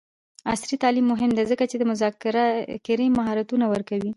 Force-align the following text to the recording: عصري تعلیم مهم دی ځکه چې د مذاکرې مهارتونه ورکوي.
عصري 0.51 0.75
تعلیم 0.83 1.05
مهم 1.13 1.31
دی 1.37 1.43
ځکه 1.51 1.63
چې 1.71 1.75
د 1.77 1.83
مذاکرې 1.91 3.07
مهارتونه 3.17 3.65
ورکوي. 3.73 4.09